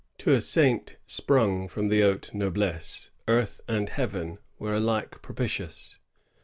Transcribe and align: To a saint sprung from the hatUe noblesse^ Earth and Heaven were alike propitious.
To 0.17 0.31
a 0.33 0.41
saint 0.41 0.97
sprung 1.05 1.67
from 1.67 1.89
the 1.89 2.01
hatUe 2.01 2.31
noblesse^ 2.31 3.11
Earth 3.27 3.61
and 3.67 3.87
Heaven 3.87 4.39
were 4.57 4.73
alike 4.73 5.21
propitious. 5.21 5.99